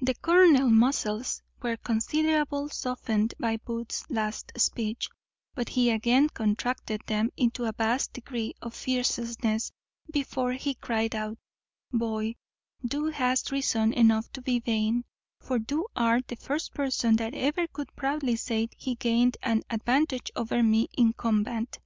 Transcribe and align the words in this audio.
The 0.00 0.14
colonel's 0.14 0.72
muscles 0.72 1.42
were 1.60 1.76
considerably 1.76 2.70
softened 2.70 3.34
by 3.38 3.58
Booth's 3.58 4.08
last 4.08 4.50
speech; 4.56 5.10
but 5.54 5.68
he 5.68 5.90
again 5.90 6.30
contracted 6.30 7.02
them 7.06 7.28
into 7.36 7.64
a 7.66 7.72
vast 7.74 8.14
degree 8.14 8.54
of 8.62 8.72
fierceness 8.74 9.70
before 10.10 10.52
he 10.54 10.72
cried 10.72 11.14
out 11.14 11.36
"Boy, 11.92 12.36
thou 12.82 13.10
hast 13.10 13.52
reason 13.52 13.92
enough 13.92 14.32
to 14.32 14.40
be 14.40 14.58
vain; 14.58 15.04
for 15.42 15.58
thou 15.58 15.84
art 15.94 16.28
the 16.28 16.36
first 16.36 16.72
person 16.72 17.16
that 17.16 17.34
ever 17.34 17.66
could 17.66 17.94
proudly 17.94 18.36
say 18.36 18.70
he 18.74 18.94
gained 18.94 19.36
an 19.42 19.64
advantage 19.68 20.30
over 20.34 20.62
me 20.62 20.88
in 20.96 21.12
combat. 21.12 21.78